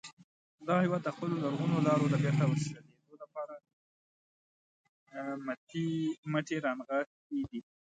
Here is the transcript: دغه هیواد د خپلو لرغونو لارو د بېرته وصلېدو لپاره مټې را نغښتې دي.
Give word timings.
دغه 0.67 0.79
هیواد 0.85 1.01
د 1.03 1.09
خپلو 1.15 1.35
لرغونو 1.43 1.85
لارو 1.87 2.05
د 2.13 2.15
بېرته 2.23 2.43
وصلېدو 2.47 3.15
لپاره 3.23 3.53
مټې 6.33 6.57
را 6.65 6.71
نغښتې 6.79 7.39
دي. 7.49 7.59